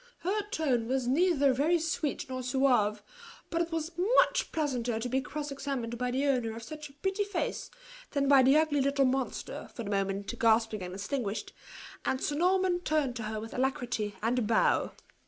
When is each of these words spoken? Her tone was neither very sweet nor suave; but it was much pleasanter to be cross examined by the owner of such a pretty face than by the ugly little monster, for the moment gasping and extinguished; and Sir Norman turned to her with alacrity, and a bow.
Her 0.21 0.41
tone 0.49 0.87
was 0.87 1.07
neither 1.07 1.53
very 1.53 1.77
sweet 1.77 2.27
nor 2.27 2.41
suave; 2.41 3.03
but 3.51 3.61
it 3.61 3.71
was 3.71 3.91
much 4.17 4.51
pleasanter 4.51 4.99
to 4.99 5.07
be 5.09 5.21
cross 5.21 5.51
examined 5.51 5.99
by 5.99 6.09
the 6.09 6.25
owner 6.25 6.55
of 6.55 6.63
such 6.63 6.89
a 6.89 6.93
pretty 6.93 7.23
face 7.23 7.69
than 8.09 8.27
by 8.27 8.41
the 8.41 8.57
ugly 8.57 8.81
little 8.81 9.05
monster, 9.05 9.69
for 9.75 9.83
the 9.83 9.91
moment 9.91 10.39
gasping 10.39 10.81
and 10.81 10.95
extinguished; 10.95 11.53
and 12.03 12.19
Sir 12.19 12.33
Norman 12.33 12.79
turned 12.79 13.15
to 13.17 13.23
her 13.29 13.39
with 13.39 13.53
alacrity, 13.53 14.15
and 14.23 14.39
a 14.39 14.41
bow. 14.41 14.93